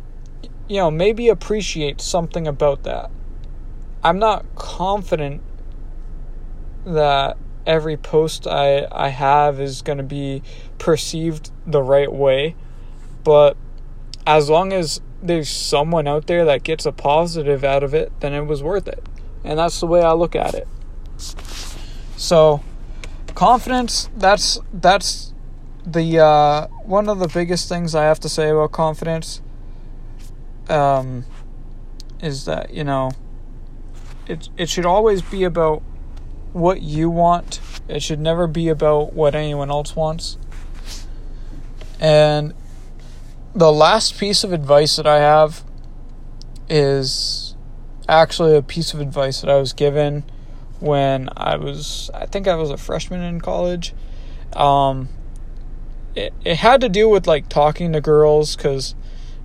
you 0.68 0.78
know, 0.78 0.92
maybe 0.92 1.30
appreciate 1.30 2.02
something 2.02 2.48
about 2.48 2.84
that. 2.84 3.10
I'm 4.04 4.20
not 4.20 4.46
confident 4.56 5.42
that 6.86 7.38
every 7.66 7.96
post 7.96 8.46
I, 8.46 8.88
I 8.92 9.08
have 9.08 9.62
is 9.62 9.82
going 9.82 10.00
to 10.00 10.04
be 10.04 10.44
perceived 10.80 11.50
the 11.66 11.82
right 11.82 12.12
way, 12.12 12.56
but 13.24 13.56
as 14.28 14.50
long 14.50 14.74
as 14.74 15.00
there's 15.22 15.50
someone 15.50 16.08
out 16.08 16.28
there 16.28 16.46
that 16.46 16.64
gets 16.64 16.86
a 16.86 16.92
positive 16.92 17.64
out 17.64 17.84
of 17.84 17.94
it, 17.94 18.12
then 18.20 18.34
it 18.34 18.46
was 18.46 18.64
worth 18.64 18.88
it. 18.88 19.04
And 19.44 19.60
that's 19.60 19.80
the 19.80 19.88
way 19.88 20.02
I 20.02 20.14
look 20.14 20.36
at 20.36 20.54
it. 20.54 20.68
So, 22.18 22.62
confidence 23.36 24.10
that's 24.16 24.60
that's 24.74 25.34
the 25.86 26.20
uh, 26.20 26.68
one 26.84 27.10
of 27.10 27.20
the 27.20 27.28
biggest 27.28 27.68
things 27.70 27.96
I 27.96 28.04
have 28.04 28.20
to 28.22 28.30
say 28.30 28.50
about 28.50 28.72
confidence 28.72 29.42
um, 30.70 31.26
is 32.22 32.46
that 32.46 32.74
you 32.74 32.84
know 32.84 33.12
it 34.28 34.50
it 34.58 34.70
should 34.70 34.86
always 34.86 35.22
be 35.22 35.44
about 35.44 35.82
what 36.54 36.82
you 36.82 37.10
want. 37.10 37.60
It 37.88 38.04
should 38.04 38.20
never 38.20 38.48
be 38.48 38.70
about 38.70 39.14
what 39.14 39.36
anyone 39.36 39.72
else 39.72 39.96
wants. 39.96 40.38
And 42.00 42.54
the 43.54 43.72
last 43.72 44.18
piece 44.18 44.44
of 44.44 44.54
advice 44.54 44.96
that 44.96 45.08
I 45.08 45.18
have 45.20 45.64
is 46.70 47.56
actually 48.08 48.56
a 48.56 48.62
piece 48.62 48.94
of 48.94 49.02
advice 49.02 49.42
that 49.42 49.50
I 49.50 49.58
was 49.58 49.74
given 49.74 50.24
when 50.80 51.30
I 51.36 51.58
was, 51.58 52.10
I 52.14 52.26
think 52.26 52.48
I 52.48 52.56
was 52.56 52.70
a 52.70 52.78
freshman 52.78 53.22
in 53.22 53.42
college. 53.42 53.94
Um, 54.54 55.10
it, 56.16 56.34
it 56.44 56.56
had 56.58 56.82
to 56.82 56.90
do 56.90 57.08
with 57.08 57.28
like 57.28 57.50
talking 57.50 57.94
to 57.94 58.02
girls 58.02 58.56
because 58.56 58.96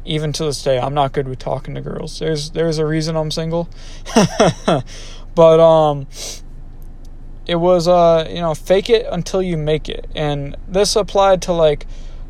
even 0.05 0.33
to 0.33 0.45
this 0.45 0.63
day 0.63 0.79
I'm 0.79 0.95
not 0.95 1.13
good 1.13 1.29
with 1.29 1.39
talking 1.39 1.75
to 1.75 1.81
girls. 1.81 2.19
There's 2.19 2.51
there's 2.51 2.79
a 2.79 2.87
reason 2.87 3.17
I'm 3.17 3.31
single. 3.31 3.69
but 5.35 5.61
um 5.61 6.07
it 7.47 7.57
was 7.57 7.87
uh 7.87 8.27
you 8.29 8.41
know 8.41 8.55
fake 8.55 8.89
it 8.89 9.07
until 9.11 9.43
you 9.43 9.57
make 9.57 9.89
it 9.89 10.09
and 10.15 10.57
this 10.67 10.97
applied 10.97 11.43
to 11.43 11.53
like 11.53 11.87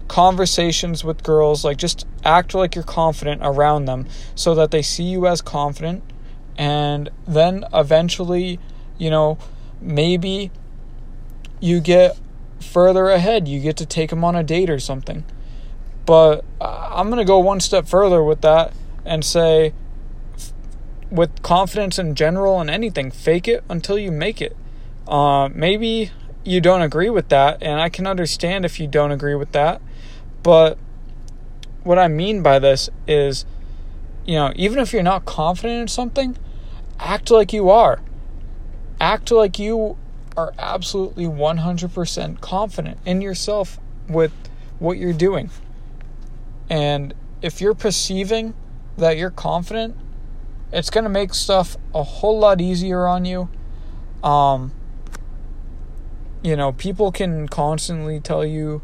conversations 0.08 1.04
with 1.04 1.22
girls, 1.22 1.64
like 1.64 1.76
just 1.76 2.06
act 2.24 2.54
like 2.54 2.74
you're 2.74 2.84
confident 2.84 3.40
around 3.44 3.86
them 3.86 4.06
so 4.34 4.54
that 4.54 4.70
they 4.70 4.82
see 4.82 5.04
you 5.04 5.26
as 5.26 5.42
confident. 5.42 6.02
And 6.56 7.10
then 7.26 7.64
eventually, 7.72 8.58
you 8.98 9.10
know, 9.10 9.38
maybe 9.80 10.50
you 11.60 11.80
get 11.80 12.18
further 12.60 13.08
ahead. 13.08 13.48
You 13.48 13.60
get 13.60 13.76
to 13.78 13.86
take 13.86 14.10
them 14.10 14.24
on 14.24 14.36
a 14.36 14.42
date 14.42 14.70
or 14.70 14.78
something. 14.78 15.24
But 16.06 16.44
I'm 16.60 17.08
going 17.08 17.18
to 17.18 17.24
go 17.24 17.38
one 17.38 17.60
step 17.60 17.88
further 17.88 18.22
with 18.22 18.40
that 18.42 18.72
and 19.04 19.24
say, 19.24 19.74
with 21.10 21.42
confidence 21.42 21.98
in 21.98 22.14
general 22.14 22.60
and 22.60 22.70
anything, 22.70 23.10
fake 23.10 23.48
it 23.48 23.64
until 23.68 23.98
you 23.98 24.10
make 24.10 24.40
it. 24.40 24.56
Uh, 25.06 25.48
maybe 25.52 26.10
you 26.44 26.60
don't 26.60 26.82
agree 26.82 27.10
with 27.10 27.28
that, 27.28 27.62
and 27.62 27.80
I 27.80 27.88
can 27.88 28.06
understand 28.06 28.64
if 28.64 28.78
you 28.80 28.86
don't 28.86 29.12
agree 29.12 29.34
with 29.34 29.52
that. 29.52 29.80
But 30.46 30.78
what 31.82 31.98
I 31.98 32.06
mean 32.06 32.40
by 32.40 32.60
this 32.60 32.88
is, 33.08 33.44
you 34.24 34.36
know, 34.36 34.52
even 34.54 34.78
if 34.78 34.92
you're 34.92 35.02
not 35.02 35.24
confident 35.24 35.80
in 35.80 35.88
something, 35.88 36.38
act 37.00 37.32
like 37.32 37.52
you 37.52 37.68
are. 37.68 38.00
Act 39.00 39.32
like 39.32 39.58
you 39.58 39.98
are 40.36 40.54
absolutely 40.56 41.24
100% 41.24 42.40
confident 42.40 42.96
in 43.04 43.20
yourself 43.20 43.80
with 44.08 44.30
what 44.78 44.98
you're 44.98 45.12
doing. 45.12 45.50
And 46.70 47.12
if 47.42 47.60
you're 47.60 47.74
perceiving 47.74 48.54
that 48.98 49.16
you're 49.16 49.30
confident, 49.30 49.96
it's 50.72 50.90
going 50.90 51.02
to 51.02 51.10
make 51.10 51.34
stuff 51.34 51.76
a 51.92 52.04
whole 52.04 52.38
lot 52.38 52.60
easier 52.60 53.08
on 53.08 53.24
you. 53.24 53.48
Um, 54.22 54.70
you 56.40 56.54
know, 56.54 56.70
people 56.70 57.10
can 57.10 57.48
constantly 57.48 58.20
tell 58.20 58.46
you, 58.46 58.80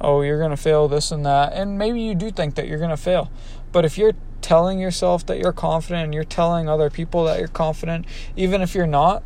oh, 0.00 0.22
you're 0.22 0.38
going 0.38 0.50
to 0.50 0.56
fail 0.56 0.88
this 0.88 1.10
and 1.10 1.24
that. 1.26 1.52
And 1.52 1.78
maybe 1.78 2.00
you 2.00 2.14
do 2.14 2.30
think 2.30 2.54
that 2.56 2.68
you're 2.68 2.78
going 2.78 2.90
to 2.90 2.96
fail. 2.96 3.30
But 3.72 3.84
if 3.84 3.98
you're 3.98 4.14
telling 4.40 4.78
yourself 4.78 5.24
that 5.26 5.38
you're 5.38 5.52
confident 5.52 6.04
and 6.04 6.14
you're 6.14 6.24
telling 6.24 6.68
other 6.68 6.90
people 6.90 7.24
that 7.24 7.38
you're 7.38 7.48
confident, 7.48 8.06
even 8.36 8.60
if 8.60 8.74
you're 8.74 8.86
not, 8.86 9.22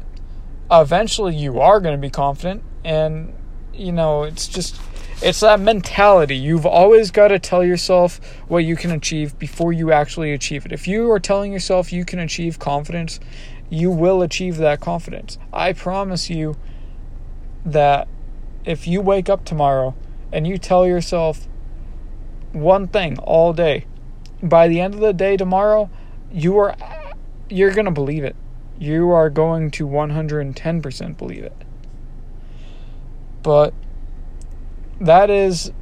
eventually 0.70 1.34
you 1.34 1.60
are 1.60 1.80
going 1.80 1.94
to 1.94 2.00
be 2.00 2.10
confident. 2.10 2.62
And, 2.84 3.34
you 3.72 3.92
know, 3.92 4.22
it's 4.22 4.46
just, 4.46 4.80
it's 5.20 5.40
that 5.40 5.60
mentality. 5.60 6.36
You've 6.36 6.66
always 6.66 7.10
got 7.10 7.28
to 7.28 7.38
tell 7.38 7.64
yourself 7.64 8.20
what 8.46 8.58
you 8.58 8.76
can 8.76 8.90
achieve 8.90 9.38
before 9.38 9.72
you 9.72 9.90
actually 9.90 10.32
achieve 10.32 10.64
it. 10.64 10.72
If 10.72 10.86
you 10.86 11.10
are 11.10 11.20
telling 11.20 11.52
yourself 11.52 11.92
you 11.92 12.04
can 12.04 12.20
achieve 12.20 12.58
confidence, 12.58 13.18
you 13.70 13.90
will 13.90 14.22
achieve 14.22 14.56
that 14.58 14.80
confidence. 14.80 15.38
I 15.52 15.72
promise 15.72 16.30
you 16.30 16.56
that 17.64 18.08
if 18.64 18.86
you 18.86 19.00
wake 19.00 19.28
up 19.28 19.44
tomorrow 19.44 19.94
and 20.32 20.46
you 20.46 20.58
tell 20.58 20.86
yourself 20.86 21.48
one 22.52 22.88
thing 22.88 23.18
all 23.18 23.52
day, 23.52 23.84
by 24.42 24.68
the 24.68 24.80
end 24.80 24.94
of 24.94 25.00
the 25.00 25.12
day 25.12 25.36
tomorrow, 25.36 25.90
you 26.30 26.58
are 26.58 26.76
you're 27.48 27.72
going 27.72 27.86
to 27.86 27.90
believe 27.90 28.24
it. 28.24 28.36
You 28.78 29.10
are 29.10 29.30
going 29.30 29.70
to 29.72 29.86
110% 29.86 31.16
believe 31.16 31.44
it. 31.44 31.56
But 33.42 33.72
that 35.00 35.30
is 35.30 35.72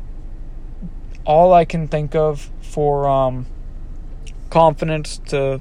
all 1.24 1.52
I 1.52 1.64
can 1.64 1.88
think 1.88 2.14
of 2.14 2.50
for 2.60 3.08
um, 3.08 3.46
confidence 4.50 5.18
to 5.26 5.60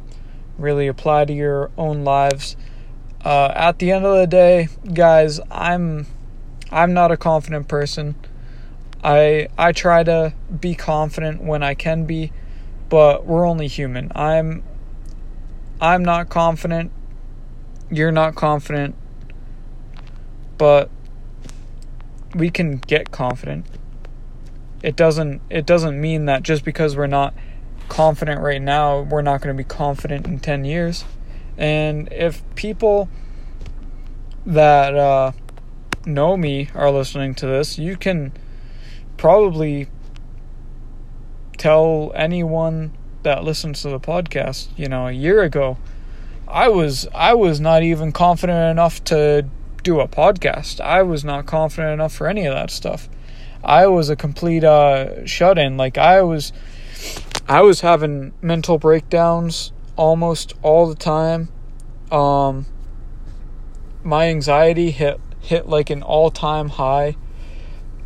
really 0.58 0.88
apply 0.88 1.25
to 1.25 1.34
your 1.34 1.72
own 1.77 2.04
lives. 2.04 2.56
Uh, 3.24 3.51
at 3.56 3.80
the 3.80 3.92
end 3.92 4.06
of 4.06 4.15
the 4.15 4.27
day, 4.27 4.68
guys, 4.94 5.39
I'm 5.50 6.06
I'm 6.72 6.94
not 6.94 7.12
a 7.12 7.18
confident 7.18 7.68
person. 7.68 8.15
I 9.05 9.50
I 9.55 9.71
try 9.71 10.03
to 10.03 10.33
be 10.59 10.74
confident 10.74 11.43
when 11.43 11.62
I 11.62 11.75
can 11.75 12.05
be, 12.05 12.31
but 12.89 13.24
we're 13.24 13.45
only 13.45 13.67
human. 13.67 14.12
I'm 14.15 14.63
I'm 15.79 16.03
not 16.03 16.29
confident. 16.29 16.91
You're 17.91 18.12
not 18.12 18.33
confident. 18.33 18.95
But 20.57 20.89
we 22.33 22.50
can 22.50 22.77
get 22.77 23.11
confident. 23.11 23.68
It 24.81 24.96
doesn't 24.96 25.44
it 25.51 25.68
doesn't 25.68 26.01
mean 26.01 26.25
that 26.25 26.41
just 26.41 26.65
because 26.65 26.98
we're 26.98 27.05
not 27.05 27.35
confident 27.89 28.41
right 28.41 28.61
now, 28.61 29.01
we're 29.01 29.22
not 29.22 29.39
going 29.39 29.55
to 29.55 29.63
be 29.63 29.68
confident 29.68 30.25
in 30.25 30.39
10 30.39 30.65
years. 30.65 31.05
And 31.59 32.11
if 32.11 32.41
people 32.55 33.07
that 34.48 34.96
uh, 34.96 35.33
know 36.07 36.35
me 36.35 36.70
are 36.74 36.89
listening 36.89 37.35
to 37.35 37.46
this, 37.46 37.77
you 37.77 37.96
can 37.96 38.33
probably 39.18 39.90
tell 41.58 42.12
anyone 42.16 42.92
that 43.24 43.44
listens 43.44 43.82
to 43.82 43.90
the 43.90 44.00
podcast, 44.00 44.68
you 44.78 44.88
know, 44.88 45.08
a 45.08 45.12
year 45.12 45.42
ago, 45.42 45.78
I 46.48 46.70
was 46.70 47.08
I 47.14 47.34
was 47.34 47.60
not 47.60 47.84
even 47.84 48.12
confident 48.12 48.72
enough 48.72 49.04
to 49.06 49.48
do 49.84 50.00
a 50.00 50.08
podcast. 50.08 50.80
I 50.80 51.04
was 51.04 51.24
not 51.24 51.46
confident 51.46 51.94
enough 51.94 52.14
for 52.14 52.28
any 52.28 52.46
of 52.46 52.54
that 52.54 52.72
stuff. 52.72 53.10
I 53.64 53.88
was 53.88 54.10
a 54.10 54.16
complete 54.16 54.64
uh, 54.64 55.25
shut 55.25 55.58
in. 55.58 55.75
Like 55.75 55.98
I 55.98 56.22
was, 56.22 56.54
I 57.48 57.62
was 57.62 57.82
having 57.82 58.34
mental 58.42 58.78
breakdowns 58.78 59.72
almost 59.96 60.54
all 60.62 60.88
the 60.88 60.96
time. 60.96 61.50
Um, 62.12 62.68
my 64.04 64.28
anxiety 64.28 64.92
hit 64.92 65.20
hit 65.42 65.68
like 65.68 65.90
an 65.90 66.04
all 66.04 66.30
time 66.30 66.70
high. 66.70 67.16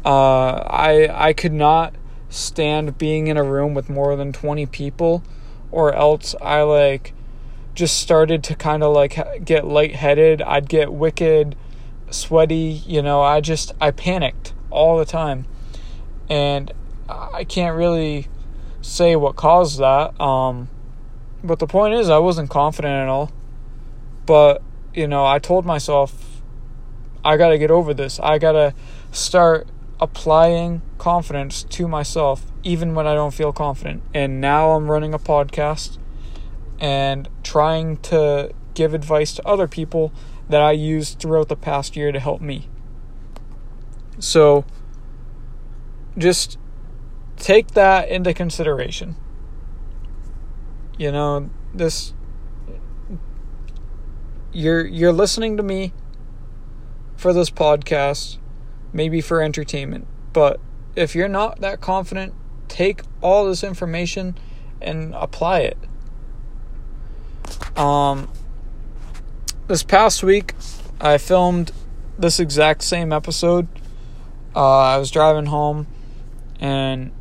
Uh, 0.06 0.64
I 0.68 1.10
I 1.30 1.34
could 1.34 1.54
not 1.54 1.94
stand 2.30 2.98
being 2.98 3.28
in 3.28 3.38
a 3.38 3.44
room 3.44 3.74
with 3.74 3.90
more 3.90 4.16
than 4.16 4.32
twenty 4.32 4.66
people, 4.66 5.24
or 5.72 5.94
else 5.94 6.36
I 6.42 6.62
like 6.62 7.14
just 7.76 7.98
started 7.98 8.44
to 8.44 8.56
kind 8.56 8.84
of 8.84 8.94
like 8.94 9.46
get 9.46 9.66
lightheaded. 9.66 10.42
I'd 10.42 10.68
get 10.68 10.92
wicked 10.92 11.56
sweaty, 12.12 12.82
you 12.86 13.02
know, 13.02 13.22
I 13.22 13.42
just 13.42 13.72
I 13.80 13.92
panicked 13.92 14.54
all 14.70 14.98
the 14.98 15.06
time. 15.06 15.46
And 16.30 16.72
I 17.08 17.44
can't 17.44 17.76
really 17.76 18.28
say 18.82 19.16
what 19.16 19.36
caused 19.36 19.80
that. 19.80 20.20
Um 20.20 20.70
but 21.44 21.60
the 21.60 21.68
point 21.68 21.94
is 21.94 22.10
I 22.10 22.18
wasn't 22.18 22.50
confident 22.50 22.94
at 22.94 23.08
all. 23.08 23.32
But, 24.26 24.62
you 24.94 25.08
know, 25.08 25.26
I 25.26 25.40
told 25.40 25.66
myself 25.66 26.42
I 27.24 27.38
got 27.38 27.50
to 27.50 27.58
get 27.58 27.72
over 27.72 27.94
this. 27.94 28.20
I 28.20 28.38
got 28.38 28.54
to 28.54 28.74
start 29.12 29.68
applying 30.00 30.82
confidence 30.98 31.64
to 31.64 31.88
myself 31.88 32.46
even 32.64 32.96
when 32.96 33.08
I 33.08 33.14
don't 33.14 33.34
feel 33.34 33.52
confident. 33.52 34.04
And 34.14 34.40
now 34.42 34.72
I'm 34.72 34.90
running 34.90 35.14
a 35.14 35.20
podcast 35.20 35.98
and 36.80 37.28
trying 37.44 37.98
to 37.98 38.52
give 38.74 38.94
advice 38.94 39.34
to 39.34 39.48
other 39.48 39.68
people 39.68 40.14
that 40.48 40.62
I 40.62 40.72
used 40.72 41.20
throughout 41.20 41.50
the 41.50 41.56
past 41.56 41.96
year 41.96 42.12
to 42.12 42.20
help 42.20 42.42
me. 42.42 42.70
So 44.20 44.66
just 46.18 46.58
take 47.38 47.70
that 47.72 48.10
into 48.10 48.34
consideration. 48.34 49.16
You 50.98 51.12
know, 51.12 51.50
this 51.74 52.14
you're 54.52 54.86
you're 54.86 55.14
listening 55.14 55.58
to 55.58 55.64
me 55.64 55.94
for 57.16 57.34
this 57.34 57.50
podcast, 57.50 58.38
maybe 58.94 59.22
for 59.22 59.42
entertainment, 59.42 60.08
but 60.34 60.60
if 60.96 61.16
you're 61.16 61.28
not 61.28 61.62
that 61.62 61.82
confident, 61.82 62.34
take 62.68 63.02
all 63.22 63.46
this 63.46 63.64
information 63.64 64.38
and 64.82 65.14
apply 65.16 65.60
it. 65.60 65.78
Um 67.78 68.30
this 69.70 69.84
past 69.84 70.24
week, 70.24 70.56
I 71.00 71.20
filmed 71.20 71.72
this 72.18 72.40
exact 72.40 72.82
same 72.82 73.14
episode. 73.14 73.68
Uh, 74.56 74.80
I 74.80 74.98
was 74.98 75.12
driving 75.12 75.46
home, 75.46 75.86
and 76.60 77.12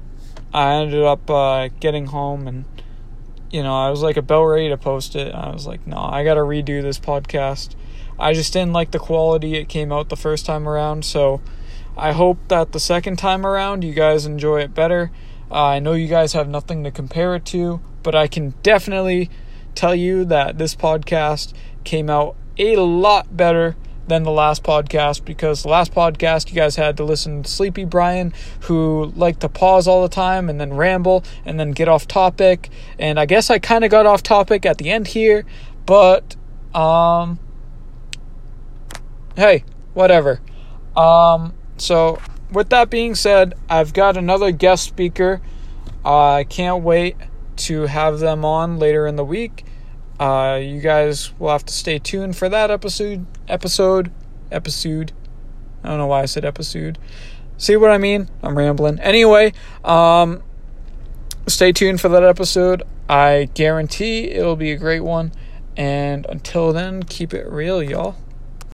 I 0.53 0.77
ended 0.77 1.05
up 1.05 1.29
uh, 1.29 1.69
getting 1.79 2.07
home, 2.07 2.49
and 2.49 2.65
you 3.51 3.63
know, 3.63 3.77
I 3.77 3.91
was 3.91 4.03
like 4.03 4.17
about 4.17 4.47
ready 4.47 4.71
to 4.71 4.79
post 4.79 5.15
it. 5.15 5.35
I 5.35 5.53
was 5.53 5.67
like, 5.67 5.87
no, 5.87 5.99
I 5.99 6.25
got 6.25 6.35
to 6.35 6.41
redo 6.41 6.81
this 6.81 6.99
podcast. 6.99 7.75
I 8.19 8.33
just 8.33 8.53
didn't 8.53 8.73
like 8.73 8.91
the 8.91 8.99
quality 8.99 9.57
it 9.57 9.69
came 9.69 9.93
out 9.93 10.09
the 10.09 10.17
first 10.17 10.45
time 10.45 10.69
around, 10.69 11.05
so 11.05 11.41
I 11.97 12.13
hope 12.13 12.39
that 12.49 12.73
the 12.73 12.81
second 12.81 13.17
time 13.17 13.47
around 13.47 13.85
you 13.85 13.93
guys 13.93 14.27
enjoy 14.27 14.61
it 14.61 14.75
better. 14.75 15.11
Uh, 15.51 15.65
I 15.65 15.79
know 15.79 15.93
you 15.93 16.09
guys 16.09 16.33
have 16.33 16.49
nothing 16.49 16.85
to 16.85 16.91
compare 16.91 17.35
it 17.35 17.45
to, 17.47 17.81
but 18.03 18.15
I 18.15 18.27
can 18.27 18.55
definitely 18.63 19.31
tell 19.75 19.95
you 19.95 20.25
that 20.27 20.59
this 20.59 20.75
podcast 20.75 21.53
came 21.85 22.11
out 22.11 22.37
a 22.59 22.77
lot 22.77 23.37
better 23.37 23.77
than 24.09 24.23
the 24.23 24.31
last 24.31 24.63
podcast 24.63 25.25
because 25.25 25.63
the 25.63 25.69
last 25.69 25.93
podcast 25.93 26.49
you 26.49 26.55
guys 26.55 26.77
had 26.77 26.97
to 26.97 27.05
listen 27.05 27.43
to 27.43 27.51
Sleepy 27.51 27.85
Brian 27.85 28.33
who 28.63 29.13
liked 29.15 29.41
to 29.41 29.49
pause 29.49 29.87
all 29.87 30.03
the 30.03 30.09
time 30.09 30.49
and 30.49 30.61
then 30.61 30.75
ramble 30.75 31.23
and 31.45 31.61
then 31.61 31.73
get 31.73 31.89
off 31.89 32.09
topic 32.09 32.71
and 32.99 33.21
I 33.21 33.27
guess 33.27 33.51
I 33.51 33.59
kind 33.59 33.85
of 33.85 33.91
got 33.91 34.07
off 34.07 34.23
topic 34.23 34.65
at 34.65 34.79
the 34.79 34.91
end 34.91 35.09
here 35.09 35.45
but 35.85 36.37
um 36.75 37.39
hey 39.39 39.65
whatever 39.95 40.41
um 40.95 41.55
so 41.79 42.19
with 42.51 42.71
that 42.71 42.91
being 42.91 43.15
said, 43.15 43.55
I've 43.69 43.93
got 43.93 44.17
another 44.17 44.51
guest 44.51 44.85
speaker. 44.85 45.41
I 46.05 46.41
uh, 46.41 46.45
can't 46.45 46.83
wait 46.83 47.17
to 47.57 47.83
have 47.83 48.21
them 48.21 48.45
on 48.45 48.79
later 48.79 49.07
in 49.07 49.17
the 49.17 49.25
week. 49.25 49.65
Uh, 50.19 50.59
you 50.61 50.81
guys 50.81 51.39
will 51.39 51.51
have 51.51 51.65
to 51.67 51.73
stay 51.73 51.99
tuned 51.99 52.37
for 52.37 52.49
that 52.49 52.71
episode. 52.71 53.27
Episode. 53.49 54.11
Episode. 54.51 55.13
I 55.85 55.89
don't 55.89 55.99
know 55.99 56.07
why 56.07 56.23
I 56.23 56.25
said 56.25 56.45
episode. 56.45 56.99
See 57.57 57.77
what 57.77 57.91
I 57.91 57.99
mean? 57.99 58.29
I'm 58.43 58.57
rambling. 58.57 58.99
Anyway, 59.01 59.53
um, 59.85 60.43
stay 61.47 61.73
tuned 61.73 62.01
for 62.01 62.09
that 62.09 62.23
episode. 62.23 62.83
I 63.09 63.49
guarantee 63.55 64.31
it'll 64.31 64.57
be 64.57 64.73
a 64.73 64.77
great 64.77 65.01
one. 65.01 65.33
And 65.77 66.27
until 66.29 66.73
then, 66.73 67.03
keep 67.05 67.33
it 67.35 67.47
real, 67.47 67.83
y'all. 67.83 68.17